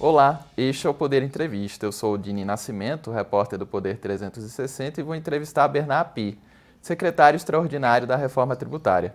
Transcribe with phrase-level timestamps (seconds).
[0.00, 1.84] Olá, este é o Poder Entrevista.
[1.84, 6.38] Eu sou o Dini Nascimento, repórter do Poder 360 e vou entrevistar a Bernard Api,
[6.80, 9.12] secretário extraordinário da Reforma Tributária.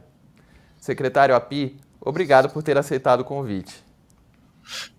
[0.77, 3.81] Secretário Api, obrigado por ter aceitado o convite.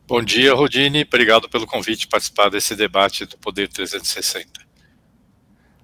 [0.06, 1.02] Bom dia, Rodine.
[1.02, 4.64] Obrigado pelo convite participar desse debate do Poder 360.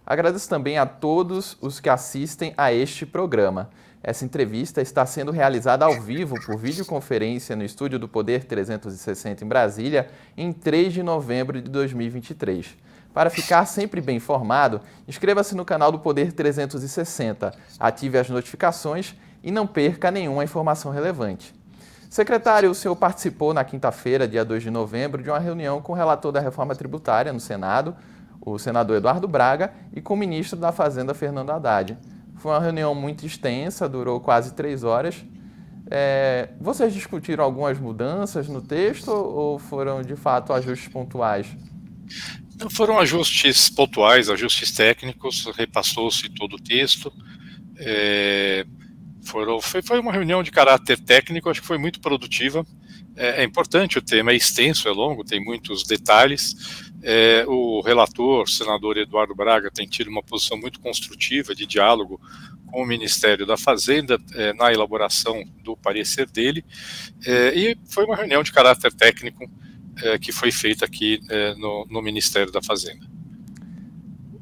[0.07, 3.69] Agradeço também a todos os que assistem a este programa.
[4.03, 9.49] Essa entrevista está sendo realizada ao vivo por videoconferência no estúdio do Poder 360 em
[9.49, 12.77] Brasília, em 3 de novembro de 2023.
[13.13, 19.51] Para ficar sempre bem informado, inscreva-se no canal do Poder 360, ative as notificações e
[19.51, 21.55] não perca nenhuma informação relevante.
[22.09, 25.97] Secretário, o senhor participou na quinta-feira, dia 2 de novembro, de uma reunião com o
[25.97, 27.95] relator da reforma tributária no Senado,
[28.41, 31.99] o senador Eduardo Braga, e com o ministro da Fazenda, Fernando Haddad.
[32.41, 35.15] Foi uma reunião muito extensa, durou quase três horas.
[35.91, 41.47] É, vocês discutiram algumas mudanças no texto ou foram de fato ajustes pontuais?
[42.71, 47.13] Foram ajustes pontuais, ajustes técnicos, repassou-se todo o texto.
[47.77, 48.65] É,
[49.23, 52.65] foram, foi, foi uma reunião de caráter técnico, acho que foi muito produtiva.
[53.17, 56.90] É, é importante, o tema é extenso, é longo, tem muitos detalhes.
[57.03, 62.21] É, o relator, senador Eduardo Braga, tem tido uma posição muito construtiva de diálogo
[62.71, 66.65] com o Ministério da Fazenda é, na elaboração do parecer dele,
[67.27, 69.51] é, e foi uma reunião de caráter técnico
[70.03, 73.07] é, que foi feita aqui é, no, no Ministério da Fazenda.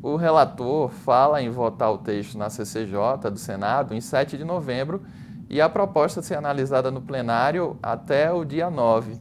[0.02, 5.02] O relator fala em votar o texto na CCJ do Senado em 7 de novembro
[5.50, 9.16] e a proposta ser analisada no plenário até o dia 9.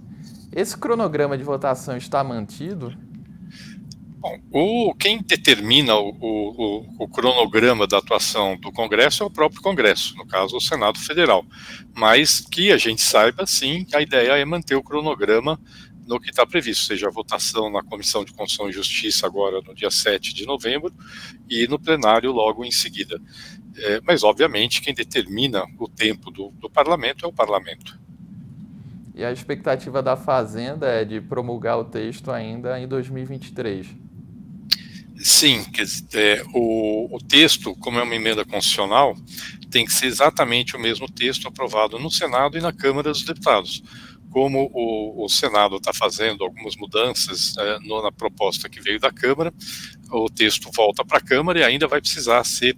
[0.51, 2.93] Esse cronograma de votação está mantido?
[4.19, 9.61] Bom, o, quem determina o, o, o, cronograma da atuação do Congresso é o próprio
[9.61, 11.45] Congresso, no caso o Senado Federal.
[11.95, 15.59] Mas que a gente saiba, sim, a ideia é manter o cronograma
[16.07, 19.75] no que está previsto, seja a votação na Comissão de Constituição e Justiça agora no
[19.75, 20.91] dia 7 de novembro
[21.47, 23.21] e no plenário logo em seguida.
[23.77, 27.99] É, mas, obviamente, quem determina o tempo do, do parlamento é o parlamento.
[29.13, 34.06] E a expectativa da Fazenda é de promulgar o texto ainda em 2023.
[35.19, 39.15] Sim, quer dizer, é, o, o texto, como é uma emenda constitucional,
[39.69, 43.83] tem que ser exatamente o mesmo texto aprovado no Senado e na Câmara dos Deputados.
[44.29, 49.11] Como o, o Senado está fazendo algumas mudanças é, no, na proposta que veio da
[49.11, 49.53] Câmara,
[50.11, 52.77] o texto volta para a Câmara e ainda vai precisar ser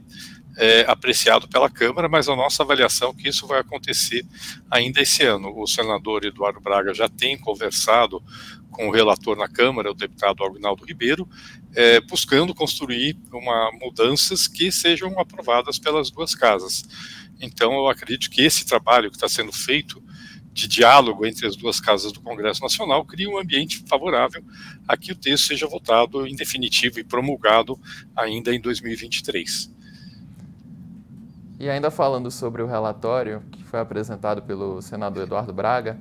[0.59, 4.25] é, apreciado pela Câmara, mas a nossa avaliação é que isso vai acontecer
[4.69, 5.57] ainda esse ano.
[5.57, 8.21] O senador Eduardo Braga já tem conversado
[8.69, 11.27] com o relator na Câmara, o deputado Aguinaldo Ribeiro,
[11.73, 16.83] é, buscando construir uma, mudanças que sejam aprovadas pelas duas casas.
[17.39, 20.03] Então, eu acredito que esse trabalho que está sendo feito
[20.51, 24.43] de diálogo entre as duas casas do Congresso Nacional cria um ambiente favorável
[24.85, 27.79] a que o texto seja votado em definitivo e promulgado
[28.13, 29.78] ainda em 2023.
[31.59, 35.99] E ainda falando sobre o relatório que foi apresentado pelo senador Eduardo Braga,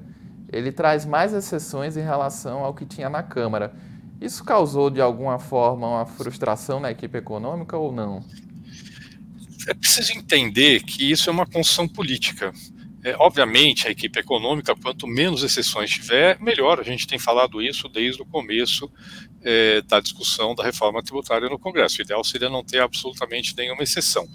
[0.53, 3.75] ele traz mais exceções em relação ao que tinha na Câmara.
[4.21, 8.25] Isso causou, de alguma forma, uma frustração na equipe econômica ou não?
[9.67, 12.53] É preciso entender que isso é uma construção política.
[13.05, 16.81] É, obviamente, a equipe econômica, quanto menos exceções tiver, melhor.
[16.81, 18.91] A gente tem falado isso desde o começo
[19.43, 21.99] é, da discussão da reforma tributária no Congresso.
[21.99, 24.27] O ideal seria não ter absolutamente nenhuma exceção.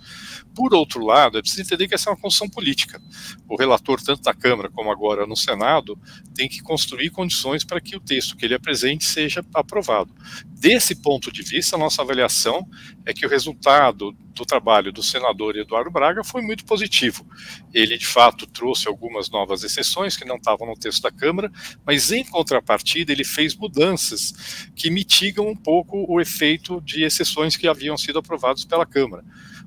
[0.56, 3.02] Por outro lado, é preciso entender que essa é uma construção política.
[3.50, 6.00] O relator, tanto na Câmara como agora no Senado,
[6.34, 10.14] tem que construir condições para que o texto que ele apresente seja aprovado.
[10.46, 12.66] Desse ponto de vista, a nossa avaliação
[13.06, 17.26] é que o resultado do trabalho do senador Eduardo Braga foi muito positivo.
[17.74, 21.52] Ele, de fato, trouxe algumas novas exceções que não estavam no texto da Câmara,
[21.86, 27.68] mas, em contrapartida, ele fez mudanças que mitigam um pouco o efeito de exceções que
[27.68, 29.24] haviam sido aprovadas pela Câmara.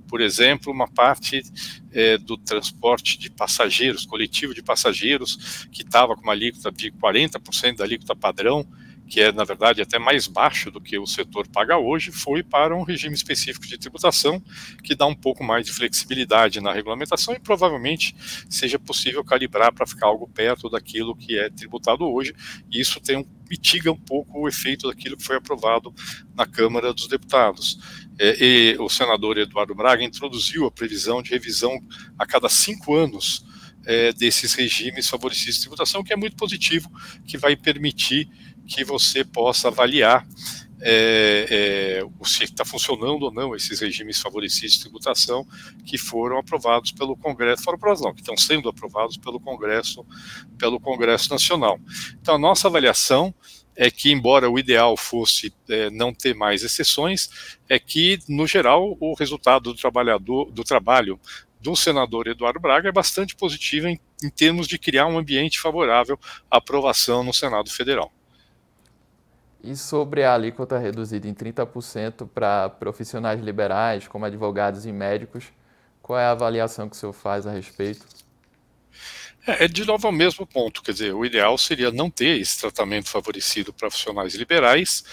[0.09, 1.43] Por exemplo, uma parte
[1.93, 7.77] é, do transporte de passageiros, coletivo de passageiros, que estava com uma alíquota de 40%
[7.77, 8.67] da alíquota padrão,
[9.09, 12.77] que é, na verdade, até mais baixo do que o setor paga hoje, foi para
[12.77, 14.43] um regime específico de tributação
[14.83, 18.15] que dá um pouco mais de flexibilidade na regulamentação e provavelmente
[18.49, 22.35] seja possível calibrar para ficar algo perto daquilo que é tributado hoje.
[22.71, 25.95] E isso tem um, mitiga um pouco o efeito daquilo que foi aprovado
[26.35, 27.79] na Câmara dos Deputados.
[28.19, 31.79] É, e o senador Eduardo Braga introduziu a previsão de revisão
[32.19, 33.45] a cada cinco anos
[33.87, 36.91] é, desses regimes favorecidos de tributação, que é muito positivo,
[37.25, 38.29] que vai permitir
[38.67, 40.27] que você possa avaliar
[40.81, 41.47] é,
[42.03, 45.47] é, se está funcionando ou não esses regimes favorecidos de tributação
[45.87, 50.05] que foram aprovados pelo Congresso, foram aprovados não, que estão sendo aprovados pelo Congresso,
[50.59, 51.81] pelo Congresso Nacional.
[52.21, 53.35] Então a nossa avaliação
[53.75, 57.29] é que, embora o ideal fosse é, não ter mais exceções,
[57.69, 61.21] é que, no geral, o resultado do, trabalhador, do trabalho
[61.61, 66.19] do senador Eduardo Braga é bastante positivo em, em termos de criar um ambiente favorável
[66.51, 68.13] à aprovação no Senado Federal.
[69.63, 75.45] E sobre a alíquota reduzida em 30% para profissionais liberais, como advogados e médicos,
[76.03, 78.07] qual é a avaliação que o senhor faz a respeito?
[79.47, 82.61] É, é de novo o mesmo ponto, quer dizer, o ideal seria não ter esse
[82.61, 85.05] tratamento favorecido para profissionais liberais,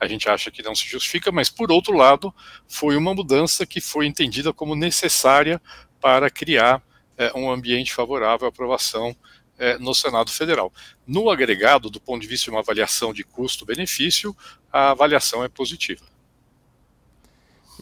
[0.00, 2.34] a gente acha que não se justifica, mas por outro lado,
[2.66, 5.60] foi uma mudança que foi entendida como necessária
[6.00, 6.82] para criar
[7.16, 9.14] é, um ambiente favorável à aprovação
[9.58, 10.72] é, no Senado Federal.
[11.06, 14.36] No agregado, do ponto de vista de uma avaliação de custo-benefício,
[14.72, 16.04] a avaliação é positiva.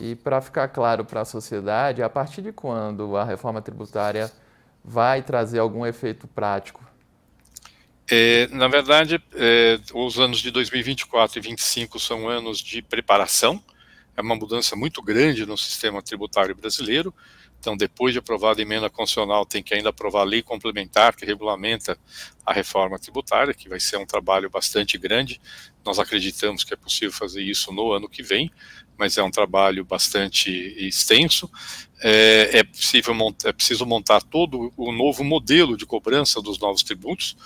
[0.01, 4.31] E para ficar claro para a sociedade, a partir de quando a reforma tributária
[4.85, 6.83] vai trazer algum efeito prático?
[8.11, 13.63] É, na verdade, é, os anos de 2024 e 2025 são anos de preparação,
[14.17, 17.15] é uma mudança muito grande no sistema tributário brasileiro.
[17.61, 21.27] Então, depois de aprovada a emenda constitucional, tem que ainda aprovar a lei complementar que
[21.27, 21.97] regulamenta
[22.45, 25.39] a reforma tributária, que vai ser um trabalho bastante grande.
[25.85, 28.51] Nós acreditamos que é possível fazer isso no ano que vem,
[28.99, 31.51] mas é um trabalho bastante extenso.
[32.03, 33.15] É, é, possível,
[33.45, 37.37] é preciso montar todo o novo modelo de cobrança dos novos tributos.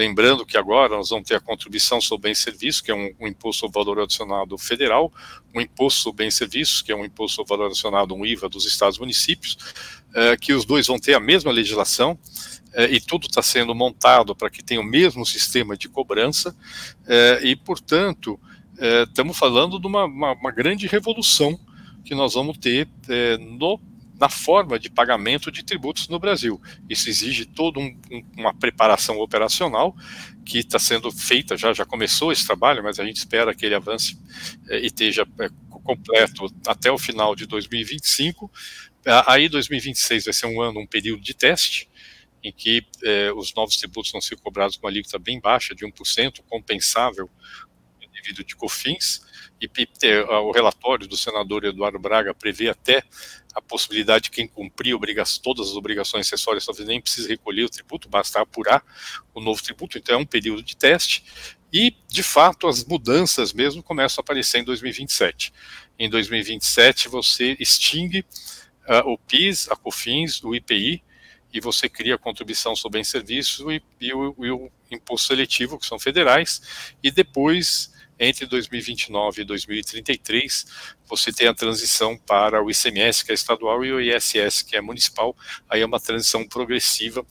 [0.00, 3.12] Lembrando que agora nós vamos ter a contribuição sobre bens e serviços, que é um,
[3.20, 5.12] um imposto ao valor adicionado federal,
[5.54, 8.48] um imposto sobre bens e serviços, que é um imposto ao valor adicionado, um IVA
[8.48, 9.58] dos estados e municípios,
[10.14, 12.18] é, que os dois vão ter a mesma legislação,
[12.72, 16.56] é, e tudo está sendo montado para que tenha o mesmo sistema de cobrança,
[17.06, 18.40] é, e, portanto,
[19.06, 21.60] estamos falando de uma, uma, uma, grande revolução
[22.02, 22.88] que nós vamos ter
[23.38, 23.78] no
[24.20, 26.60] na forma de pagamento de tributos no Brasil.
[26.90, 27.98] Isso exige toda um,
[28.36, 29.96] uma preparação operacional
[30.44, 33.74] que está sendo feita, já, já começou esse trabalho, mas a gente espera que ele
[33.74, 34.18] avance
[34.68, 35.48] é, e esteja é,
[35.82, 38.50] completo até o final de 2025.
[39.26, 41.88] Aí 2026 vai ser um ano, um período de teste,
[42.44, 45.86] em que é, os novos tributos vão ser cobrados com uma alíquota bem baixa, de
[45.86, 47.30] 1%, compensável
[48.12, 49.22] devido de COFINS,
[49.60, 49.68] e
[50.42, 53.02] o relatório do senador Eduardo Braga prevê até
[53.54, 54.96] a possibilidade de quem cumprir
[55.42, 58.82] todas as obrigações acessórias nem precise recolher o tributo, basta apurar
[59.34, 61.24] o novo tributo, então é um período de teste,
[61.72, 65.52] e de fato as mudanças mesmo começam a aparecer em 2027.
[65.98, 68.20] Em 2027 você extingue
[68.88, 71.02] uh, o PIS, a COFINS, o IPI,
[71.52, 75.28] e você cria a contribuição sobre bens e serviços e, e, o, e o imposto
[75.28, 76.62] seletivo, que são federais,
[77.02, 80.66] e depois entre 2029 e 2033,
[81.08, 84.80] você tem a transição para o ICMS, que é estadual, e o ISS, que é
[84.82, 85.34] municipal.
[85.68, 87.24] Aí é uma transição progressiva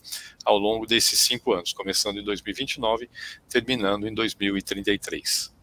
[0.44, 3.08] ao longo desses cinco anos, começando em 2029,
[3.48, 5.54] terminando em 2033.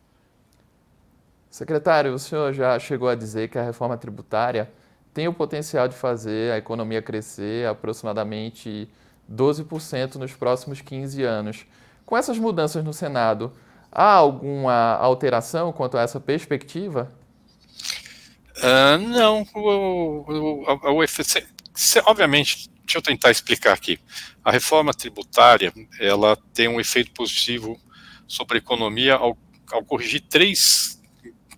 [1.51, 4.71] Secretário, o senhor já chegou a dizer que a reforma tributária
[5.13, 8.89] tem o potencial de fazer a economia crescer aproximadamente
[9.33, 11.67] 12% nos próximos 15 anos.
[12.05, 13.53] Com essas mudanças no Senado,
[13.99, 17.11] Há alguma alteração quanto a essa perspectiva?
[18.59, 19.41] Uh, não.
[19.55, 21.43] O, o, o, UFC,
[22.05, 23.99] obviamente, deixa eu tentar explicar aqui.
[24.45, 27.81] A reforma tributária ela tem um efeito positivo
[28.29, 29.35] sobre a economia ao,
[29.73, 31.01] ao corrigir três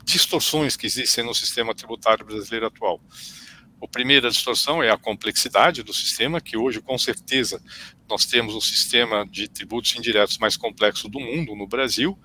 [0.05, 3.01] distorções que existem no sistema tributário brasileiro atual.
[3.83, 7.61] A primeira distorção é a complexidade do sistema, que hoje, com certeza,
[8.09, 12.19] nós temos o sistema de tributos indiretos mais complexo do mundo no Brasil,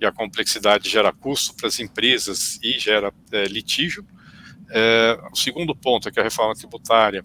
[0.00, 4.06] e a complexidade gera custo para as empresas e gera é, litígio.
[4.68, 7.24] É, o segundo ponto é que a reforma tributária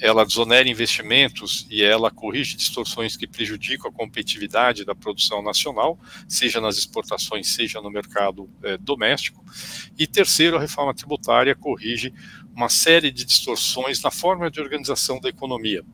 [0.00, 6.60] ela desonera investimentos e ela corrige distorções que prejudicam a competitividade da produção nacional, seja
[6.60, 9.44] nas exportações, seja no mercado é, doméstico.
[9.96, 12.12] E terceiro, a reforma tributária corrige
[12.52, 15.84] uma série de distorções na forma de organização da economia.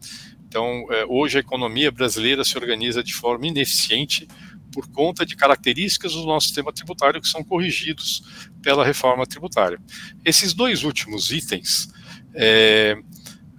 [0.56, 4.26] Então, é, hoje a economia brasileira se organiza de forma ineficiente
[4.72, 9.78] por conta de características do nosso sistema tributário que são corrigidos pela reforma tributária.
[10.24, 11.92] Esses dois últimos itens,
[12.34, 12.96] é,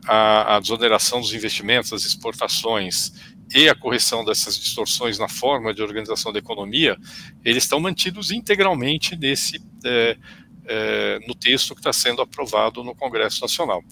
[0.08, 3.14] a, a desoneração dos investimentos, as exportações
[3.54, 6.98] e a correção dessas distorções na forma de organização da economia,
[7.46, 10.18] eles estão mantidos integralmente nesse é,
[10.68, 13.84] é, no texto que está sendo aprovado no Congresso Nacional.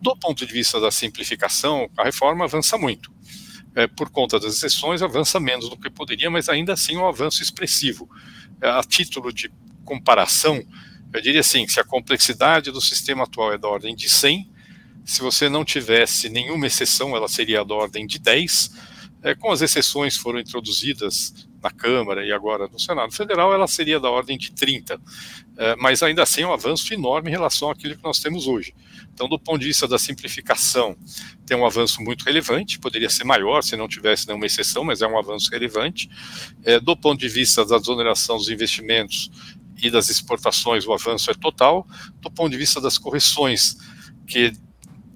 [0.00, 3.12] Do ponto de vista da simplificação, a reforma avança muito.
[3.74, 7.42] É, por conta das exceções, avança menos do que poderia, mas ainda assim um avanço
[7.42, 8.08] expressivo.
[8.60, 9.50] É, a título de
[9.84, 10.62] comparação,
[11.12, 14.50] eu diria assim, se a complexidade do sistema atual é da ordem de 100,
[15.04, 18.70] se você não tivesse nenhuma exceção, ela seria da ordem de 10,
[19.22, 24.00] é, com as exceções foram introduzidas na Câmara e agora no Senado Federal, ela seria
[24.00, 25.00] da ordem de 30.
[25.56, 28.74] É, mas ainda assim é um avanço enorme em relação àquilo que nós temos hoje.
[29.12, 30.96] Então, do ponto de vista da simplificação,
[31.44, 35.06] tem um avanço muito relevante, poderia ser maior se não tivesse nenhuma exceção, mas é
[35.06, 36.08] um avanço relevante.
[36.64, 39.30] É, do ponto de vista da desoneração dos investimentos
[39.82, 41.86] e das exportações, o avanço é total.
[42.20, 43.76] Do ponto de vista das correções,
[44.26, 44.52] que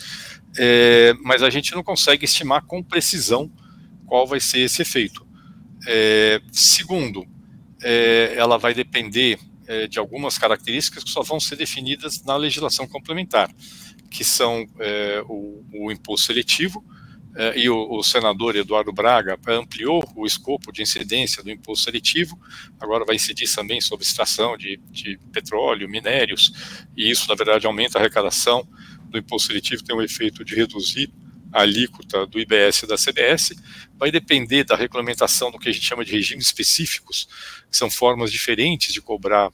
[0.58, 3.52] é, mas a gente não consegue estimar com precisão
[4.06, 5.26] qual vai ser esse efeito.
[6.52, 7.26] Segundo,
[7.84, 12.88] é, ela vai depender é, de algumas características que só vão ser definidas na legislação
[12.88, 13.54] complementar,
[14.10, 16.84] que são é, o, o, imposto seletivo,
[17.36, 22.40] é, e o, o, senador Eduardo Braga ampliou o escopo de incidência do imposto seletivo,
[22.80, 27.98] agora vai incidir também sobre extração de, de petróleo, minérios, e isso, na verdade, aumenta
[27.98, 28.68] a arrecadação
[29.10, 31.12] do imposto seletivo, tem um efeito de reduzir
[31.62, 33.54] alíquota do IBS e da CBS,
[33.98, 37.28] vai depender da regulamentação do que a gente chama de regimes específicos,
[37.70, 39.52] que são formas diferentes de cobrar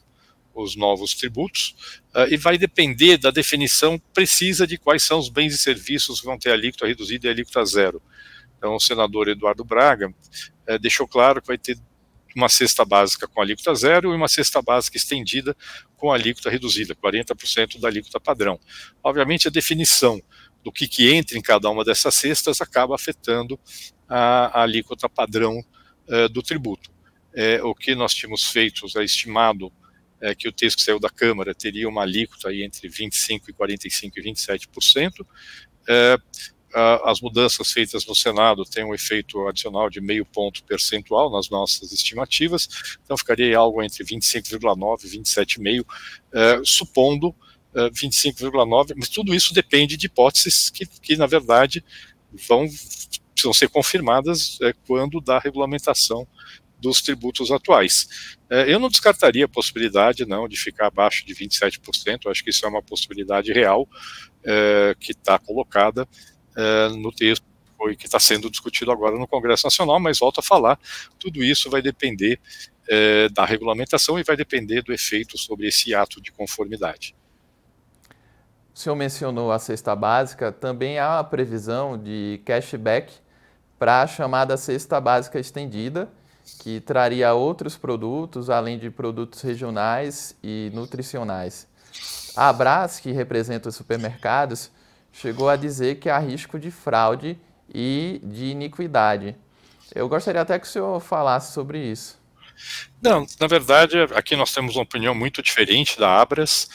[0.54, 1.76] os novos tributos,
[2.14, 6.26] uh, e vai depender da definição precisa de quais são os bens e serviços que
[6.28, 8.02] vão ter alíquota reduzida e alíquota zero.
[8.58, 11.78] Então, o senador Eduardo Braga uh, deixou claro que vai ter
[12.36, 15.56] uma cesta básica com alíquota zero e uma cesta básica estendida
[15.96, 18.60] com alíquota reduzida, 40% da alíquota padrão.
[19.04, 20.22] Obviamente, a definição
[20.64, 23.60] do que, que entra em cada uma dessas cestas acaba afetando
[24.08, 25.60] a, a alíquota padrão
[26.08, 26.92] uh, do tributo.
[27.36, 29.72] É, o que nós tínhamos feito, é estimado
[30.22, 33.54] é, que o texto que saiu da Câmara teria uma alíquota aí entre 25% e
[33.54, 35.26] 45% e 27%.
[35.90, 36.18] É,
[37.04, 41.92] as mudanças feitas no Senado têm um efeito adicional de meio ponto percentual nas nossas
[41.92, 42.68] estimativas,
[43.04, 45.86] então ficaria algo entre 25,9% e 27,5%,
[46.34, 47.36] é, supondo
[47.74, 51.84] 25,9%, é, mas tudo isso depende de hipóteses que, que na verdade,
[52.48, 52.68] vão
[53.54, 56.28] ser confirmadas é, quando da regulamentação
[56.80, 58.38] dos tributos atuais.
[58.50, 62.50] É, eu não descartaria a possibilidade, não, de ficar abaixo de 27%, eu acho que
[62.50, 63.88] isso é uma possibilidade real
[64.44, 66.08] é, que está colocada
[67.00, 67.44] no texto
[67.98, 70.80] que está sendo discutido agora no Congresso Nacional, mas volto a falar,
[71.18, 72.40] tudo isso vai depender
[73.34, 77.16] da regulamentação e vai depender do efeito sobre esse ato de conformidade.
[78.76, 83.14] O senhor mencionou a cesta básica, também há a previsão de cashback
[83.78, 86.10] para a chamada cesta básica estendida,
[86.60, 91.68] que traria outros produtos, além de produtos regionais e nutricionais.
[92.36, 94.72] A Abras, que representa os supermercados,
[95.12, 97.38] chegou a dizer que há risco de fraude
[97.74, 99.36] e de iniquidade.
[99.94, 102.20] Eu gostaria até que o senhor falasse sobre isso.
[103.02, 106.70] Não, na verdade, aqui nós temos uma opinião muito diferente da Abras.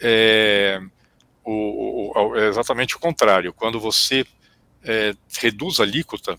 [0.00, 0.82] É,
[1.44, 3.52] o, o, é exatamente o contrário.
[3.52, 4.26] Quando você
[4.82, 6.36] é, reduz a alíquota,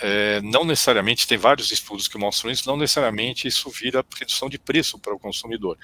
[0.00, 4.58] é, não necessariamente, tem vários estudos que mostram isso, não necessariamente isso vira redução de
[4.58, 5.76] preço para o consumidor.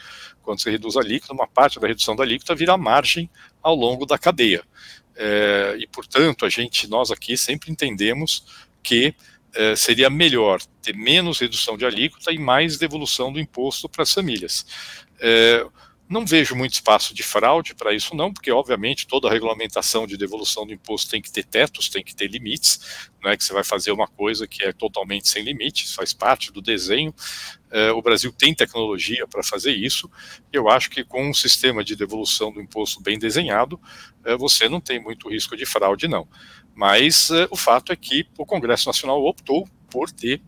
[0.42, 3.28] Quando você reduz a alíquota, uma parte da redução da alíquota vira margem
[3.62, 4.64] ao longo da cadeia.
[5.14, 8.44] É, e, portanto, a gente, nós aqui sempre entendemos
[8.82, 9.14] que
[9.54, 14.12] é, seria melhor ter menos redução de alíquota e mais devolução do imposto para as
[14.12, 14.66] famílias.
[16.08, 20.64] Não vejo muito espaço de fraude para isso, não, porque, obviamente, toda regulamentação de devolução
[20.64, 23.10] do imposto tem que ter tetos, tem que ter limites.
[23.20, 26.52] Não é que você vai fazer uma coisa que é totalmente sem limites, faz parte
[26.52, 27.12] do desenho.
[27.72, 30.08] É, o Brasil tem tecnologia para fazer isso,
[30.52, 33.80] eu acho que com um sistema de devolução do imposto bem desenhado,
[34.24, 36.28] é, você não tem muito risco de fraude, não.
[36.72, 40.40] Mas é, o fato é que o Congresso Nacional optou por ter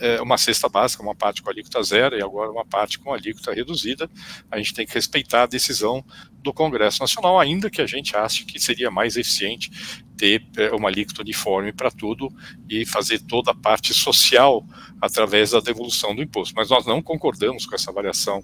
[0.00, 3.52] é, uma cesta básica, uma parte com alíquota zero e agora uma parte com alíquota
[3.52, 4.10] reduzida.
[4.50, 6.04] A gente tem que respeitar a decisão
[6.42, 9.70] do Congresso Nacional, ainda que a gente ache que seria mais eficiente
[10.16, 12.28] ter é, uma alíquota uniforme para tudo
[12.68, 14.64] e fazer toda a parte social
[15.00, 16.54] através da devolução do imposto.
[16.54, 18.42] Mas nós não concordamos com essa variação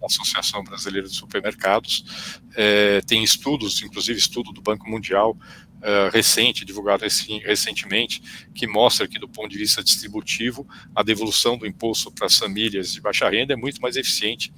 [0.00, 2.40] da Associação Brasileira de Supermercados.
[2.56, 5.36] É, tem estudos, inclusive estudo do Banco Mundial,
[5.80, 8.22] uh, recente, divulgado recentemente,
[8.54, 12.92] que mostra que, do ponto de vista distributivo, a devolução do imposto para as famílias
[12.92, 14.52] de baixa renda é muito mais eficiente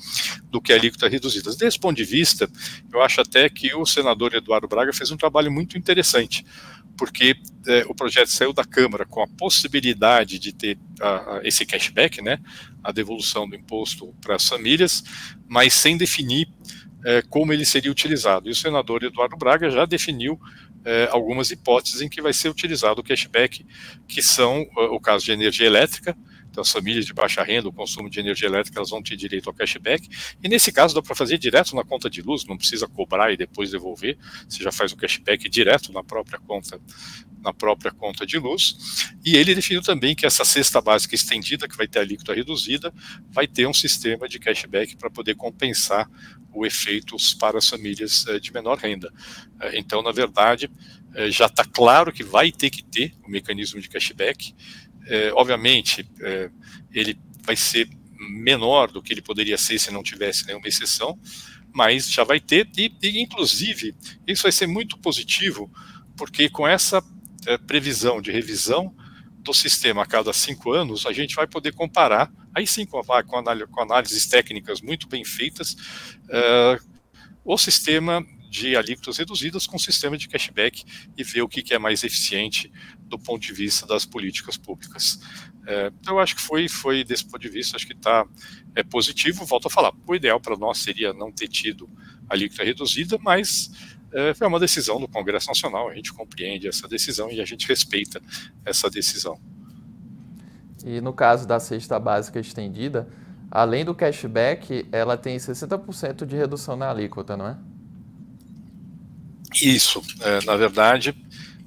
[0.50, 1.55] do que a alíquota reduzida.
[1.55, 2.49] Desse ponto de vista,
[2.93, 6.45] eu acho até que o senador Eduardo Braga fez um trabalho muito interessante,
[6.97, 7.37] porque
[7.67, 12.21] é, o projeto saiu da Câmara com a possibilidade de ter a, a, esse cashback,
[12.21, 12.38] né,
[12.83, 15.02] a devolução do imposto para as famílias,
[15.49, 16.49] mas sem definir
[17.05, 18.49] é, como ele seria utilizado.
[18.49, 20.41] E o senador Eduardo Braga já definiu
[20.85, 23.65] é, algumas hipóteses em que vai ser utilizado o cashback,
[24.09, 26.17] que são o caso de energia elétrica,
[26.52, 29.49] então, as famílias de baixa renda, o consumo de energia elétrica, elas vão ter direito
[29.49, 30.06] ao cashback.
[30.42, 33.38] E nesse caso, dá para fazer direto na conta de luz, não precisa cobrar e
[33.38, 34.18] depois devolver.
[34.47, 36.78] Você já faz o cashback direto na própria conta,
[37.42, 38.76] na própria conta de luz.
[39.25, 42.92] E ele definiu também que essa cesta básica estendida, que vai ter a alíquota reduzida,
[43.30, 46.06] vai ter um sistema de cashback para poder compensar
[46.52, 49.11] o efeito para as famílias eh, de menor renda.
[49.59, 50.71] Eh, então, na verdade,
[51.14, 54.54] eh, já está claro que vai ter que ter o mecanismo de cashback.
[55.06, 56.50] É, obviamente, é,
[56.92, 61.18] ele vai ser menor do que ele poderia ser se não tivesse nenhuma exceção,
[61.73, 63.94] mas já vai ter, e, e inclusive,
[64.26, 65.71] isso vai ser muito positivo,
[66.16, 67.02] porque com essa
[67.47, 68.94] é, previsão de revisão
[69.42, 73.66] do sistema a cada cinco anos, a gente vai poder comparar, aí sim com, com,
[73.71, 76.92] com análises técnicas muito bem feitas, uh,
[77.44, 80.85] o sistema de alíquotas reduzidas com o sistema de cashback
[81.16, 82.71] e ver o que é mais eficiente
[83.12, 85.20] do ponto de vista das políticas públicas.
[85.66, 88.27] É, então, eu acho que foi, foi desse ponto de vista, acho que está
[88.75, 89.44] é positivo.
[89.44, 91.88] Volto a falar, o ideal para nós seria não ter tido
[92.29, 93.70] alíquota reduzida, mas
[94.12, 97.68] é, foi uma decisão do Congresso Nacional, a gente compreende essa decisão e a gente
[97.68, 98.20] respeita
[98.64, 99.38] essa decisão.
[100.85, 103.07] E no caso da cesta básica estendida,
[103.51, 107.57] além do cashback, ela tem 60% de redução na alíquota, não é?
[109.61, 111.14] Isso, é, na verdade,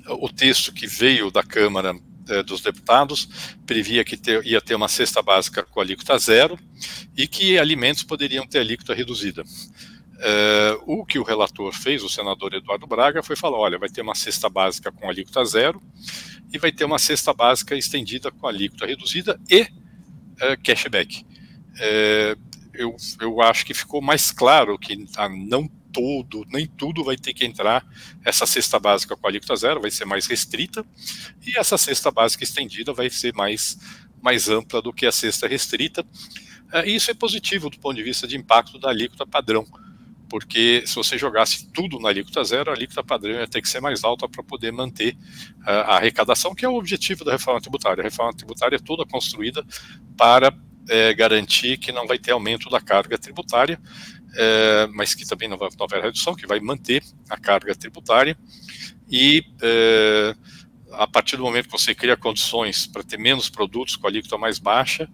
[0.07, 1.95] o texto que veio da Câmara
[2.27, 3.27] é, dos Deputados
[3.65, 6.57] previa que ter, ia ter uma cesta básica com alíquota zero
[7.15, 9.43] e que alimentos poderiam ter alíquota reduzida.
[10.19, 14.01] É, o que o relator fez, o senador Eduardo Braga, foi falar: olha, vai ter
[14.01, 15.81] uma cesta básica com alíquota zero
[16.51, 19.67] e vai ter uma cesta básica estendida com alíquota reduzida e
[20.39, 21.25] é, cashback.
[21.79, 22.35] É,
[22.77, 27.33] eu, eu acho que ficou mais claro que a não todo, nem tudo vai ter
[27.33, 27.85] que entrar.
[28.23, 30.85] Essa cesta básica com alíquota zero vai ser mais restrita
[31.45, 33.77] e essa cesta básica estendida vai ser mais,
[34.21, 36.05] mais ampla do que a cesta restrita.
[36.73, 39.65] É, e isso é positivo do ponto de vista de impacto da alíquota padrão,
[40.29, 43.79] porque se você jogasse tudo na alíquota zero, a alíquota padrão ia ter que ser
[43.79, 45.13] mais alta para poder manter
[45.61, 48.01] uh, a arrecadação, que é o objetivo da reforma tributária.
[48.01, 49.65] A reforma tributária é toda construída
[50.17, 50.51] para
[50.89, 53.79] é, garantir que não vai ter aumento da carga tributária,
[54.35, 58.37] é, mas que também não vai, não haver redução, que vai manter a carga tributária
[59.09, 60.35] e é,
[60.91, 64.59] a partir do momento que você cria condições para ter menos produtos com alíquota mais
[64.59, 65.09] baixa,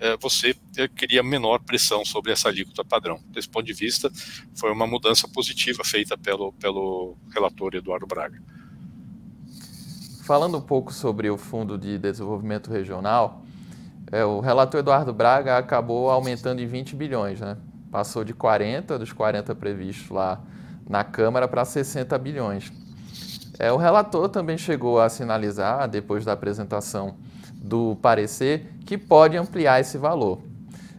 [0.00, 3.20] é, você é, cria menor pressão sobre essa alíquota padrão.
[3.28, 4.10] Desse ponto de vista,
[4.54, 8.42] foi uma mudança positiva feita pelo, pelo relator Eduardo Braga.
[10.24, 13.44] Falando um pouco sobre o Fundo de Desenvolvimento Regional,
[14.12, 17.56] é, o relator Eduardo Braga acabou aumentando em 20 bilhões, né?
[17.90, 20.40] passou de 40, dos 40 previstos lá
[20.88, 22.72] na Câmara, para 60 bilhões.
[23.58, 27.16] É, o relator também chegou a sinalizar, depois da apresentação
[27.54, 30.40] do parecer, que pode ampliar esse valor.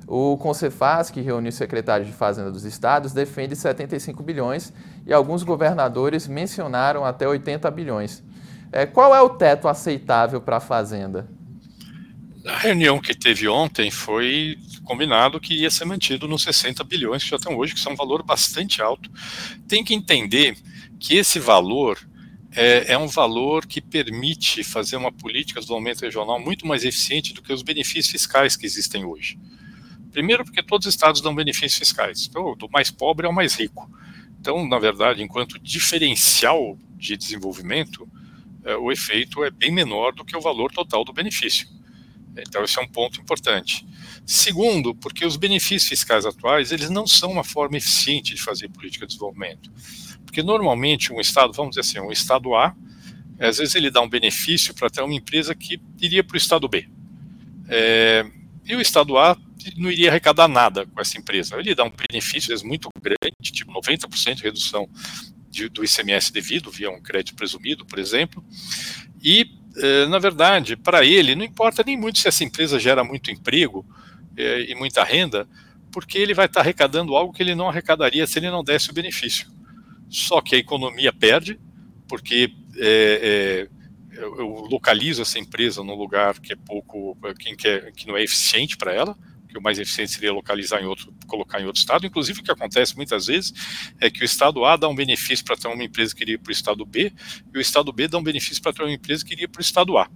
[0.08, 4.71] O Concefaz, que reuniu os secretários de Fazenda dos estados, defende 75 bilhões
[5.06, 8.24] e alguns governadores mencionaram até 80 bilhões.
[8.71, 11.28] É, qual é o teto aceitável para a Fazenda?
[12.45, 17.30] A reunião que teve ontem foi combinado que ia ser mantido nos 60 bilhões que
[17.30, 19.12] já estão hoje, que são um valor bastante alto.
[19.67, 20.58] Tem que entender
[20.99, 21.99] que esse valor
[22.54, 27.34] é, é, um valor que permite fazer uma política de desenvolvimento regional muito mais eficiente
[27.34, 29.38] do que os benefícios fiscais que existem hoje.
[30.12, 32.27] Primeiro, porque todos os estados dão benefícios fiscais.
[32.27, 33.89] Então, do mais pobre ao mais rico.
[34.39, 38.10] Então, na verdade, enquanto diferencial de desenvolvimento,
[38.65, 41.67] é, o efeito é bem menor do que o valor total do benefício.
[42.38, 43.86] Então, esse é um ponto importante.
[44.26, 49.06] Segundo, porque os benefícios fiscais atuais, eles não são uma forma eficiente de fazer política
[49.06, 49.72] de desenvolvimento.
[50.26, 52.76] Porque, normalmente, um Estado, vamos dizer assim, um Estado A,
[53.39, 56.67] às vezes ele dá um benefício para ter uma empresa que iria para o Estado
[56.70, 56.88] B.
[57.67, 58.26] É,
[58.65, 59.36] e o Estado A
[59.78, 61.58] não iria arrecadar nada com essa empresa.
[61.58, 64.88] Ele dá um benefício, às vezes, muito grande, tipo 90% de redução
[65.50, 68.44] de, do ICMS devido, via um crédito presumido, por exemplo,
[69.22, 69.61] e
[70.10, 73.86] na verdade, para ele, não importa nem muito se essa empresa gera muito emprego
[74.36, 75.48] é, e muita renda,
[75.92, 78.94] porque ele vai estar arrecadando algo que ele não arrecadaria se ele não desse o
[78.94, 79.48] benefício.
[80.10, 81.60] Só que a economia perde,
[82.08, 83.68] porque é,
[84.14, 88.78] é, eu localizo essa empresa num lugar que é pouco, que, que não é eficiente
[88.78, 89.18] para ela,
[89.52, 92.06] que o mais eficiente seria localizar em outro, colocar em outro estado.
[92.06, 93.54] Inclusive, o que acontece muitas vezes
[94.00, 96.50] é que o estado A dá um benefício para ter uma empresa que iria para
[96.50, 97.14] o estado B,
[97.54, 99.62] e o estado B dá um benefício para ter uma empresa que iria para o
[99.62, 100.10] estado A.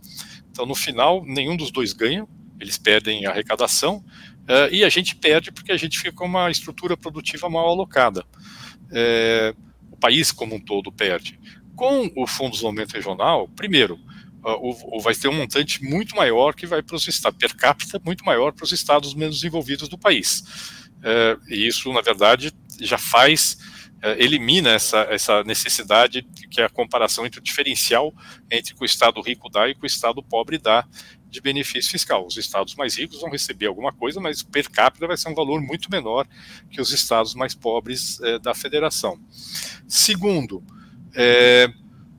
[0.50, 2.26] Então, no final, nenhum dos dois ganha,
[2.60, 6.50] eles perdem a arrecadação, uh, e a gente perde porque a gente fica com uma
[6.50, 8.26] estrutura produtiva mal alocada.
[8.92, 9.54] É,
[9.92, 11.40] o país como um todo perde.
[11.76, 14.00] Com o Fundo de Desenvolvimento Regional, primeiro,
[14.46, 18.24] uh, vai ter um montante muito maior que vai para os estados, per capita, muito
[18.24, 20.44] maior para os estados menos desenvolvidos do país.
[21.00, 23.58] Uh, e isso, na verdade, já faz,
[24.04, 28.14] uh, elimina essa, essa necessidade que é a comparação entre o diferencial
[28.52, 30.88] entre o que o estado rico dá e o que o estado pobre dá
[31.36, 32.26] de benefício fiscal.
[32.26, 35.62] Os estados mais ricos vão receber alguma coisa, mas per capita vai ser um valor
[35.62, 36.26] muito menor
[36.72, 39.20] que os estados mais pobres eh, da federação.
[39.88, 40.64] Segundo,
[41.14, 41.70] eh,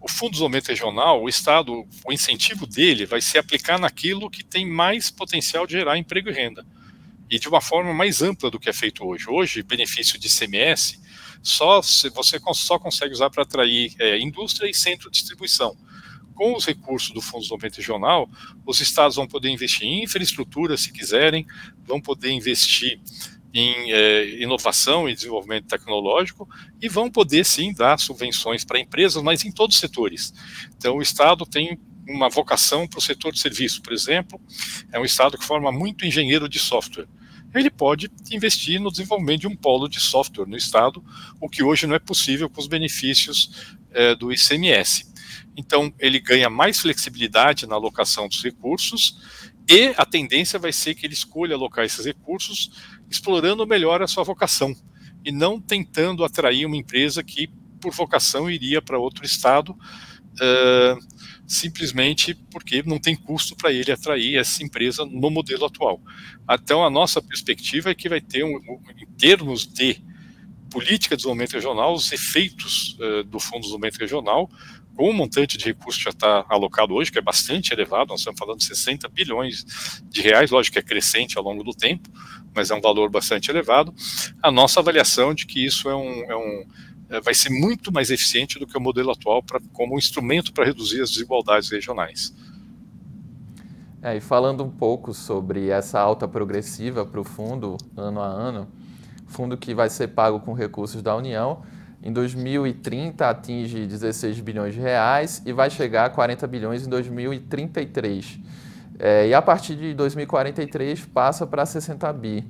[0.06, 4.44] o Fundo de Desenvolvimento Regional, o Estado, o incentivo dele vai se aplicar naquilo que
[4.44, 6.64] tem mais potencial de gerar emprego e renda.
[7.28, 9.28] E de uma forma mais ampla do que é feito hoje.
[9.28, 11.00] Hoje, benefício de CMS,
[11.42, 15.76] só você só consegue usar para atrair é, indústria e centro de distribuição.
[16.36, 18.30] Com os recursos do Fundo de Desenvolvimento Regional,
[18.64, 21.44] os estados vão poder investir em infraestrutura, se quiserem,
[21.84, 23.00] vão poder investir
[23.58, 26.46] em é, inovação e desenvolvimento tecnológico
[26.80, 30.34] e vão poder sim dar subvenções para empresas, mas em todos os setores.
[30.76, 34.38] Então, o Estado tem uma vocação para o setor de serviço, por exemplo,
[34.92, 37.08] é um Estado que forma muito engenheiro de software.
[37.54, 41.02] Ele pode investir no desenvolvimento de um polo de software no Estado,
[41.40, 45.10] o que hoje não é possível com os benefícios é, do ICMS.
[45.56, 49.18] Então, ele ganha mais flexibilidade na alocação dos recursos
[49.68, 52.70] e a tendência vai ser que ele escolha alocar esses recursos
[53.10, 54.74] explorando melhor a sua vocação
[55.24, 57.48] e não tentando atrair uma empresa que,
[57.80, 60.98] por vocação, iria para outro estado, uh,
[61.46, 66.00] simplesmente porque não tem custo para ele atrair essa empresa no modelo atual.
[66.50, 68.56] Então, a nossa perspectiva é que vai ter, um,
[68.96, 70.02] em termos de
[70.70, 74.50] política de desenvolvimento regional, os efeitos uh, do Fundo de Desenvolvimento Regional
[74.96, 78.20] com o montante de recursos que já está alocado hoje, que é bastante elevado, nós
[78.20, 82.08] estamos falando de 60 bilhões de reais, lógico que é crescente ao longo do tempo,
[82.54, 83.94] mas é um valor bastante elevado,
[84.42, 86.64] a nossa avaliação de que isso é um, é um
[87.08, 90.64] é, vai ser muito mais eficiente do que o modelo atual pra, como instrumento para
[90.64, 92.34] reduzir as desigualdades regionais.
[94.02, 98.68] É, e falando um pouco sobre essa alta progressiva para o fundo, ano a ano,
[99.26, 101.62] fundo que vai ser pago com recursos da União,
[102.06, 108.38] em 2030 atinge 16 bilhões de reais e vai chegar a 40 bilhões em 2033.
[108.96, 112.44] É, e a partir de 2043 passa para 60 bi.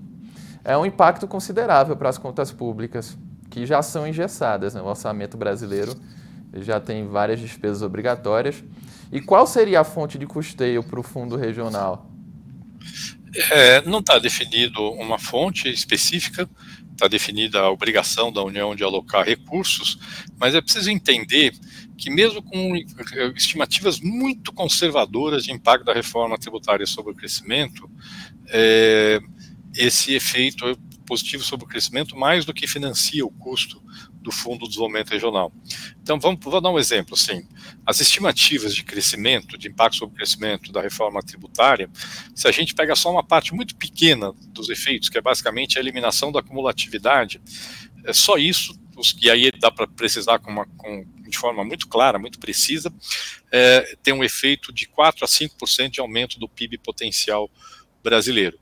[0.63, 3.17] É um impacto considerável para as contas públicas,
[3.49, 4.75] que já são engessadas.
[4.75, 4.83] Né?
[4.83, 5.95] O orçamento brasileiro
[6.57, 8.63] já tem várias despesas obrigatórias.
[9.11, 12.11] E qual seria a fonte de custeio para o fundo regional?
[13.51, 16.47] É, não está definido uma fonte específica,
[16.97, 19.99] está definida a obrigação da União de alocar recursos,
[20.39, 21.55] mas é preciso entender
[21.97, 22.75] que mesmo com
[23.37, 27.89] estimativas muito conservadoras de impacto da reforma tributária sobre o crescimento,
[28.49, 29.21] é,
[29.75, 33.81] esse efeito positivo sobre o crescimento mais do que financia o custo
[34.27, 35.53] do Fundo de Desenvolvimento Regional.
[36.03, 37.47] Então, vamos, vou dar um exemplo, assim,
[37.87, 41.89] as estimativas de crescimento, de impacto sobre o crescimento da reforma tributária,
[42.35, 45.81] se a gente pega só uma parte muito pequena dos efeitos, que é basicamente a
[45.81, 47.41] eliminação da acumulatividade,
[48.05, 48.77] é só isso,
[49.23, 52.93] e aí dá para precisar com uma, com, de forma muito clara, muito precisa,
[53.53, 57.49] é, tem um efeito de 4 a 5% de aumento do PIB potencial
[58.03, 58.59] brasileiro.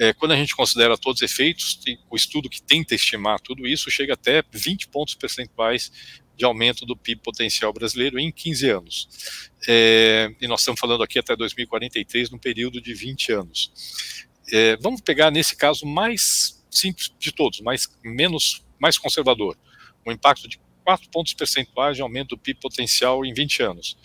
[0.00, 1.78] É, quando a gente considera todos os efeitos,
[2.10, 5.92] o estudo que tenta estimar tudo isso chega até 20 pontos percentuais
[6.34, 9.08] de aumento do PIB potencial brasileiro em 15 anos.
[9.68, 13.70] É, e nós estamos falando aqui até 2043, num período de 20 anos.
[14.50, 19.58] é, vamos pegar nesse caso mais simples de todos, mais menos mais conservador,
[20.06, 23.98] um impacto de 4 pontos percentuais de aumento do PIB potencial em 20 anos.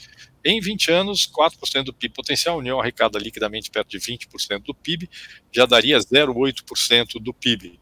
[0.47, 4.75] Em 20 anos, 4% do PIB potencial, a União arrecada liquidamente perto de 20% do
[4.75, 5.09] PIB,
[5.51, 7.79] já daria 0,8% do PIB,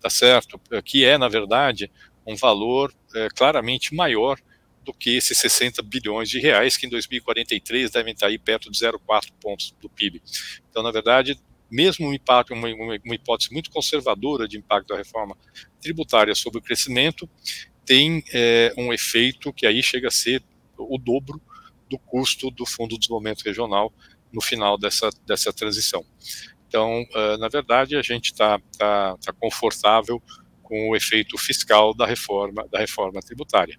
[0.00, 0.60] tá certo?
[0.84, 1.88] Que é, na verdade,
[2.26, 4.36] um valor é, claramente maior
[4.84, 8.76] do que esses 60 bilhões de reais, que em 2043 devem estar aí perto de
[8.80, 10.20] 0,4 pontos do PIB.
[10.68, 11.38] Então, na verdade,
[11.70, 15.36] mesmo um impacto, uma, uma, hipótese muito conservadora de impacto da reforma
[15.80, 17.30] tributária sobre o crescimento,
[17.86, 20.42] tem é, um efeito que aí chega a ser
[20.76, 21.40] o dobro
[21.92, 23.92] do custo do Fundo de Desenvolvimento Regional
[24.32, 26.04] no final dessa, dessa transição.
[26.66, 30.22] Então, uh, na verdade, a gente está tá, tá confortável
[30.62, 33.78] com o efeito fiscal da reforma, da reforma tributária.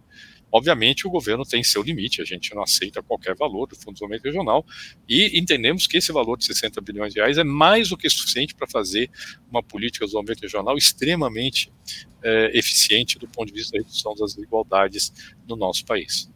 [0.51, 3.93] Obviamente, o governo tem seu limite, a gente não aceita qualquer valor do Fundo de
[3.93, 4.63] Desenvolvimento Regional
[5.09, 8.53] e entendemos que esse valor de 60 bilhões de reais é mais do que suficiente
[8.53, 9.09] para fazer
[9.49, 11.73] uma política de desenvolvimento regional extremamente
[12.21, 15.11] é, eficiente do ponto de vista da redução das desigualdades
[15.47, 16.31] no nosso país.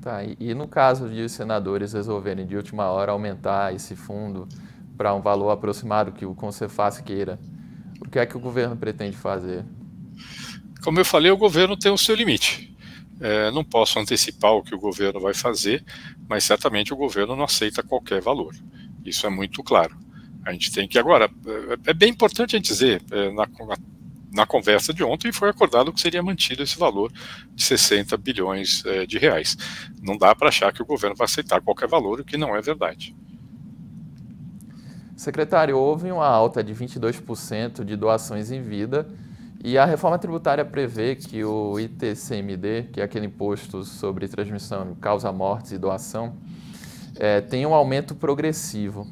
[0.00, 4.48] Tá, e, e, no caso de os senadores resolverem de última hora aumentar esse fundo
[4.96, 7.38] para um valor aproximado que o Concefaz queira,
[8.00, 9.64] o que é que o governo pretende fazer?
[10.82, 12.76] Como eu falei, o governo tem o seu limite.
[13.20, 15.84] É, não posso antecipar o que o governo vai fazer,
[16.28, 18.54] mas certamente o governo não aceita qualquer valor.
[19.04, 19.96] Isso é muito claro.
[20.44, 21.28] A gente tem que agora
[21.84, 23.76] é, é bem importante a gente dizer é, na, na
[24.46, 27.12] conversa de ontem foi acordado que seria mantido esse valor
[27.54, 29.56] de 60 bilhões é, de reais.
[30.02, 32.60] Não dá para achar que o governo vai aceitar qualquer valor, o que não é
[32.60, 33.14] verdade.
[35.16, 39.08] Secretário, houve uma alta de 22% de doações em vida
[39.64, 45.32] e a reforma tributária prevê que o ITCMD, que é aquele imposto sobre transmissão, causa
[45.32, 46.36] mortes e doação,
[47.16, 49.08] é, tem um aumento progressivo.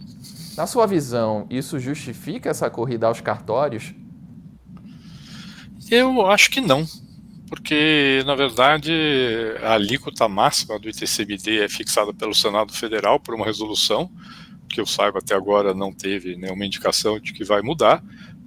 [0.57, 3.93] Na sua visão, isso justifica essa corrida aos cartórios?
[5.91, 6.87] Eu acho que não,
[7.49, 8.93] porque, na verdade,
[9.63, 14.11] a alíquota máxima do ITCMD é fixada pelo Senado Federal por uma resolução,
[14.69, 18.03] que eu saiba até agora não teve nenhuma indicação de que vai mudar,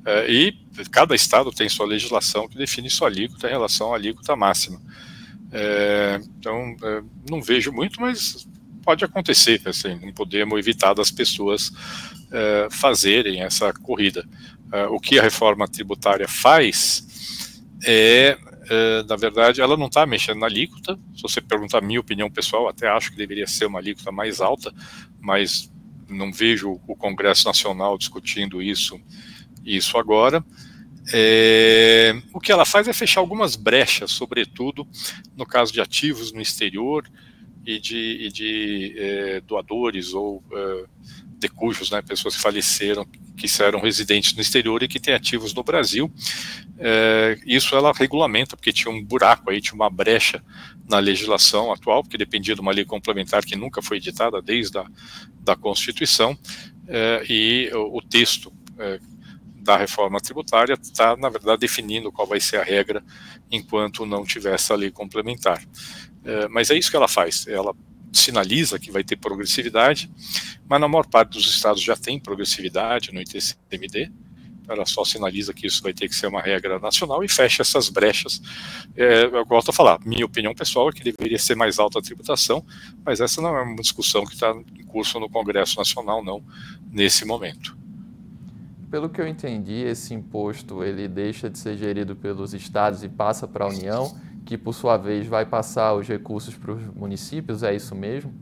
[0.05, 0.53] é, e
[0.91, 4.81] cada estado tem sua legislação que define sua alíquota em relação à alíquota máxima.
[5.51, 8.47] É, então, é, não vejo muito, mas
[8.83, 11.71] pode acontecer, assim, não podemos evitar das pessoas
[12.69, 14.23] fazerem essa corrida.
[14.91, 17.03] O que a reforma tributária faz
[17.85, 18.37] é,
[18.69, 20.99] é, na verdade, ela não está mexendo na alíquota.
[21.15, 24.41] Se você perguntar a minha opinião pessoal, até acho que deveria ser uma alíquota mais
[24.41, 24.73] alta,
[25.19, 25.71] mas
[26.07, 28.99] não vejo o Congresso Nacional discutindo isso,
[29.65, 30.43] isso agora.
[31.13, 34.87] É, o que ela faz é fechar algumas brechas, sobretudo
[35.35, 37.09] no caso de ativos no exterior
[37.65, 40.85] e de, e de é, doadores ou é,
[41.39, 43.07] decujos, né, pessoas que faleceram,
[43.39, 46.11] que eram residentes no exterior e que têm ativos no Brasil.
[46.77, 50.43] É, isso ela regulamenta, porque tinha um buraco aí, tinha uma brecha
[50.89, 54.85] na legislação atual, porque dependia de uma lei complementar que nunca foi editada desde a
[55.41, 56.37] da Constituição,
[56.87, 58.99] é, e o, o texto é,
[59.55, 63.03] da reforma tributária está, na verdade, definindo qual vai ser a regra
[63.49, 65.63] enquanto não tiver essa lei complementar.
[66.25, 67.73] É, mas é isso que ela faz, ela
[68.11, 70.09] sinaliza que vai ter progressividade,
[70.67, 74.11] mas na maior parte dos estados já tem progressividade no ITCMD,
[74.69, 77.89] ela só sinaliza que isso vai ter que ser uma regra nacional e fecha essas
[77.89, 78.41] brechas.
[78.95, 82.01] É, eu gosto de falar, minha opinião pessoal é que deveria ser mais alta a
[82.01, 82.63] tributação,
[83.03, 86.43] mas essa não é uma discussão que está em curso no Congresso Nacional, não,
[86.91, 87.77] nesse momento.
[88.91, 93.47] Pelo que eu entendi, esse imposto ele deixa de ser gerido pelos estados e passa
[93.47, 94.19] para a União,
[94.49, 98.33] que por sua vez vai passar os recursos para os municípios, é isso mesmo?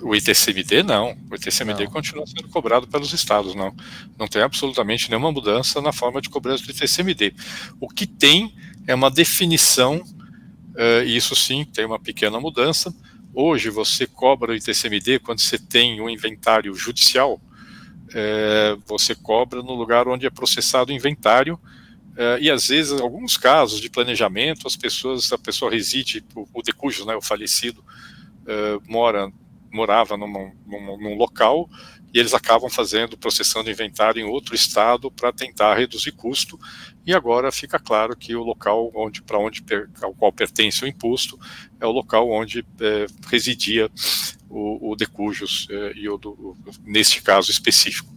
[0.00, 1.14] O ITCMD não.
[1.30, 1.90] O ITCMD não.
[1.90, 3.76] continua sendo cobrado pelos estados, não.
[4.18, 7.34] Não tem absolutamente nenhuma mudança na forma de cobrança do ITCMD.
[7.78, 8.54] O que tem
[8.86, 12.90] é uma definição, uh, e isso sim tem uma pequena mudança.
[13.34, 17.38] Hoje você cobra o ITCMD quando você tem um inventário judicial,
[18.14, 21.60] é, você cobra no lugar onde é processado o inventário,
[22.18, 26.48] é, e às vezes, em alguns casos de planejamento, as pessoas, a pessoa reside, o,
[26.52, 27.84] o decujo, né, o falecido,
[28.44, 29.32] é, mora
[29.70, 31.68] morava num, num, num local
[32.12, 36.58] e eles acabam fazendo, processando inventário em outro estado para tentar reduzir custo.
[37.06, 39.62] E agora fica claro que o local onde para onde
[40.02, 41.38] ao qual pertence o imposto
[41.78, 43.90] é o local onde é, residia
[44.48, 48.12] o, o é, e o do, o, neste caso específico,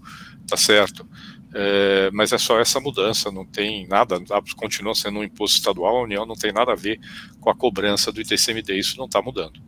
[0.47, 1.05] tá certo?
[1.53, 4.17] É, mas é só essa mudança, não tem nada,
[4.55, 6.99] continua sendo um imposto estadual, a União não tem nada a ver
[7.41, 9.59] com a cobrança do ITCMD, isso não está mudando.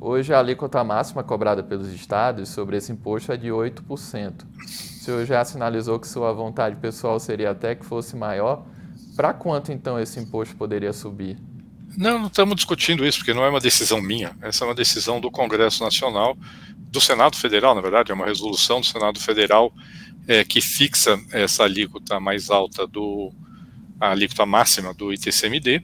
[0.00, 4.46] Hoje a alíquota máxima cobrada pelos estados sobre esse imposto é de 8%.
[4.56, 8.64] O senhor já sinalizou que sua vontade pessoal seria até que fosse maior.
[9.14, 11.36] Para quanto então esse imposto poderia subir?
[11.98, 14.34] Não, não estamos discutindo isso, porque não é uma decisão minha.
[14.40, 16.34] Essa é uma decisão do Congresso Nacional,
[16.90, 19.72] do Senado Federal, na verdade, é uma resolução do Senado Federal
[20.30, 23.32] é, que fixa essa alíquota mais alta do
[23.98, 25.82] a alíquota máxima do ITCMD,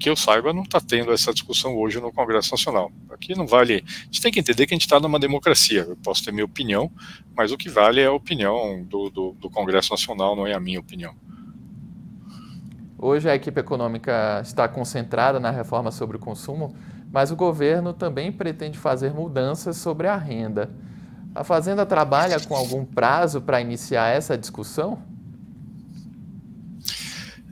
[0.00, 2.90] que eu saiba não está tendo essa discussão hoje no Congresso Nacional.
[3.10, 3.84] Aqui não vale.
[3.86, 5.86] A gente tem que entender que a gente está numa democracia.
[5.86, 6.90] Eu posso ter minha opinião,
[7.36, 10.60] mas o que vale é a opinião do, do, do Congresso Nacional, não é a
[10.60, 11.14] minha opinião.
[12.98, 16.74] Hoje a equipe econômica está concentrada na reforma sobre o consumo,
[17.12, 20.70] mas o governo também pretende fazer mudanças sobre a renda.
[21.34, 25.02] A Fazenda trabalha com algum prazo para iniciar essa discussão?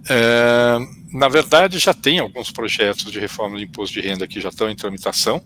[0.09, 0.79] É,
[1.13, 4.69] na verdade, já tem alguns projetos de reforma do imposto de renda que já estão
[4.69, 5.43] em tramitação.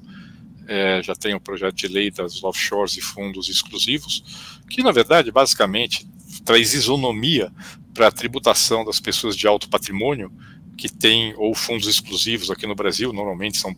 [0.67, 5.31] É, já tem o projeto de lei das offshores e fundos exclusivos, que na verdade,
[5.31, 6.07] basicamente,
[6.45, 7.53] traz isonomia
[7.93, 10.33] para a tributação das pessoas de alto patrimônio
[10.77, 13.77] que têm ou fundos exclusivos aqui no Brasil, normalmente são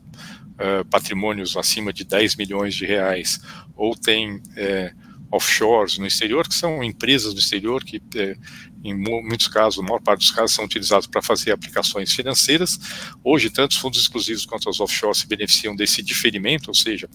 [0.56, 3.40] uh, patrimônios acima de 10 milhões de reais,
[3.74, 8.40] ou tem uh, offshores no exterior, que são empresas do exterior que, uh,
[8.84, 12.78] em muitos casos, a maior parte dos casos, são utilizados para fazer aplicações financeiras.
[13.24, 17.08] Hoje, tanto os fundos exclusivos quanto os offshores se beneficiam desse diferimento, ou seja,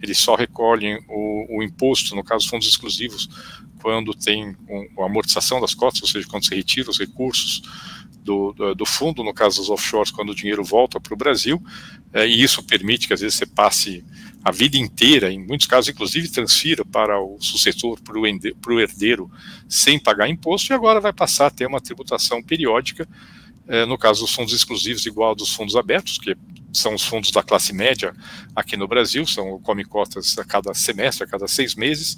[0.00, 3.28] eles só recolhem o, o imposto, no caso, fundos exclusivos,
[3.82, 7.62] quando tem um, a amortização das cotas, ou seja, quando se retira os recursos
[8.22, 11.62] do, do, do fundo, no caso dos offshores, quando o dinheiro volta para o Brasil,
[12.12, 14.04] é, e isso permite que às vezes você passe
[14.44, 19.30] a vida inteira, em muitos casos, inclusive, transfira para o sucessor, para o herdeiro,
[19.68, 23.06] sem pagar imposto, e agora vai passar a ter uma tributação periódica,
[23.68, 26.34] é, no caso dos fundos exclusivos, igual dos fundos abertos, que
[26.72, 28.14] são os fundos da classe média
[28.54, 32.16] aqui no Brasil, são come cotas a cada semestre, a cada seis meses,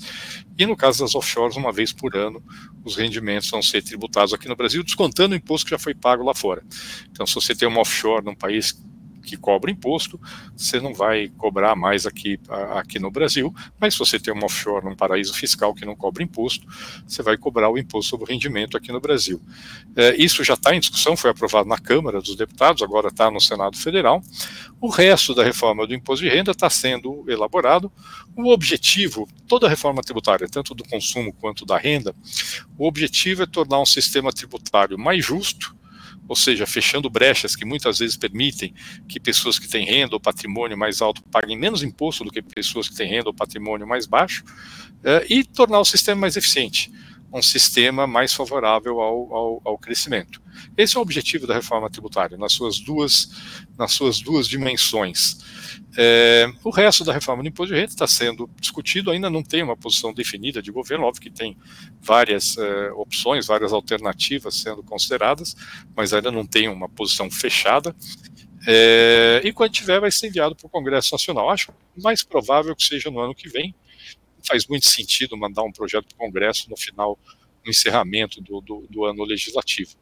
[0.58, 2.42] e no caso das offshores, uma vez por ano,
[2.84, 6.24] os rendimentos vão ser tributados aqui no Brasil, descontando o imposto que já foi pago
[6.24, 6.62] lá fora.
[7.10, 8.78] Então, se você tem uma offshore num país
[9.22, 10.20] que cobra imposto,
[10.56, 12.38] você não vai cobrar mais aqui,
[12.70, 16.22] aqui no Brasil, mas se você tem uma offshore num paraíso fiscal que não cobra
[16.22, 16.66] imposto,
[17.06, 19.40] você vai cobrar o imposto sobre o rendimento aqui no Brasil.
[19.96, 23.40] É, isso já está em discussão, foi aprovado na Câmara dos Deputados, agora está no
[23.40, 24.22] Senado Federal.
[24.80, 27.90] O resto da reforma do imposto de renda está sendo elaborado.
[28.36, 32.14] O objetivo, toda reforma tributária, tanto do consumo quanto da renda,
[32.76, 35.76] o objetivo é tornar um sistema tributário mais justo,
[36.28, 38.74] ou seja, fechando brechas que muitas vezes permitem
[39.08, 42.88] que pessoas que têm renda ou patrimônio mais alto paguem menos imposto do que pessoas
[42.88, 44.44] que têm renda ou patrimônio mais baixo,
[45.04, 46.90] é, e tornar o sistema mais eficiente,
[47.32, 50.42] um sistema mais favorável ao, ao, ao crescimento.
[50.76, 53.30] Esse é o objetivo da reforma tributária, nas suas duas,
[53.78, 55.38] nas suas duas dimensões.
[55.96, 59.62] É, o resto da reforma do imposto de renda está sendo discutido, ainda não tem
[59.62, 61.56] uma posição definida de governo, óbvio que tem
[62.00, 65.56] várias é, opções, várias alternativas sendo consideradas,
[65.96, 67.94] mas ainda não tem uma posição fechada.
[68.66, 71.50] É, e quando tiver, vai ser enviado para o Congresso Nacional.
[71.50, 73.74] Acho mais provável que seja no ano que vem.
[74.46, 77.18] Faz muito sentido mandar um projeto para o Congresso no final,
[77.64, 79.96] no encerramento do, do, do ano legislativo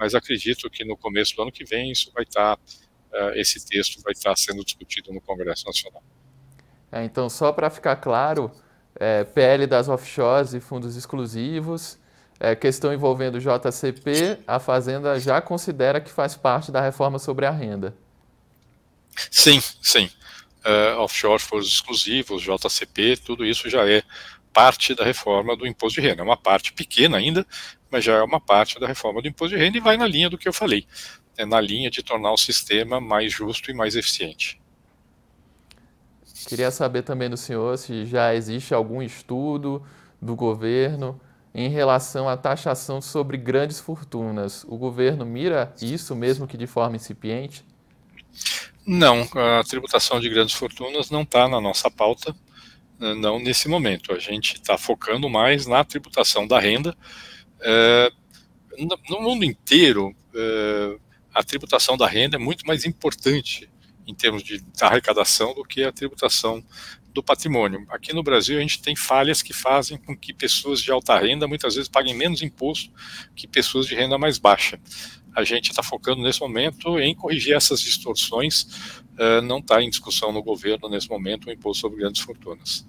[0.00, 4.00] mas acredito que no começo do ano que vem isso vai estar, uh, esse texto
[4.02, 6.02] vai estar sendo discutido no Congresso Nacional.
[6.90, 8.50] É, então, só para ficar claro,
[8.98, 11.98] é, PL das offshores e fundos exclusivos,
[12.40, 17.44] é, questão envolvendo o JCP, a Fazenda já considera que faz parte da reforma sobre
[17.44, 17.94] a renda.
[19.30, 20.10] Sim, sim.
[20.64, 24.02] Uh, offshore, fundos exclusivos, JCP, tudo isso já é
[24.52, 26.22] parte da reforma do imposto de renda.
[26.22, 27.46] É uma parte pequena ainda,
[27.90, 30.28] mas já é uma parte da reforma do imposto de renda e vai na linha
[30.28, 30.86] do que eu falei,
[31.36, 34.60] é na linha de tornar o sistema mais justo e mais eficiente.
[36.46, 39.82] Queria saber também do senhor se já existe algum estudo
[40.20, 41.20] do governo
[41.54, 44.64] em relação à taxação sobre grandes fortunas.
[44.64, 47.64] O governo mira isso mesmo que de forma incipiente?
[48.92, 52.34] Não, a tributação de grandes fortunas não está na nossa pauta,
[52.98, 54.12] não nesse momento.
[54.12, 56.96] A gente está focando mais na tributação da renda,
[57.60, 58.10] é,
[59.08, 60.98] no mundo inteiro, é,
[61.32, 63.70] a tributação da renda é muito mais importante
[64.08, 66.60] em termos de arrecadação do que a tributação
[67.12, 67.84] do patrimônio.
[67.88, 71.46] Aqui no Brasil, a gente tem falhas que fazem com que pessoas de alta renda
[71.46, 72.90] muitas vezes paguem menos imposto
[73.34, 74.78] que pessoas de renda mais baixa.
[75.34, 78.62] A gente está focando nesse momento em corrigir essas distorções.
[79.14, 82.86] Uh, não está em discussão no governo nesse momento o imposto sobre grandes fortunas.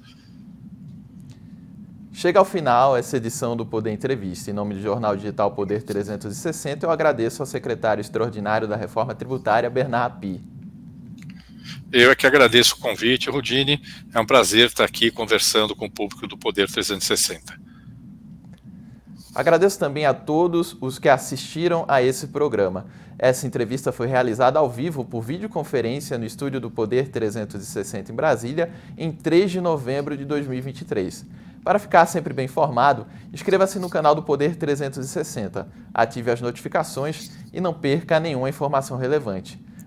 [2.13, 4.51] Chega ao final essa edição do Poder Entrevista.
[4.51, 9.69] Em nome do Jornal Digital Poder 360, eu agradeço ao secretário extraordinário da Reforma Tributária,
[9.69, 10.41] Bernard Pi.
[11.91, 13.81] Eu é que agradeço o convite, Rudine.
[14.13, 17.59] É um prazer estar aqui conversando com o público do Poder 360.
[19.33, 22.85] Agradeço também a todos os que assistiram a esse programa.
[23.17, 28.71] Essa entrevista foi realizada ao vivo por videoconferência no estúdio do Poder 360 em Brasília,
[28.97, 31.25] em 3 de novembro de 2023.
[31.63, 37.61] Para ficar sempre bem informado, inscreva-se no canal do Poder 360, ative as notificações e
[37.61, 39.63] não perca nenhuma informação relevante.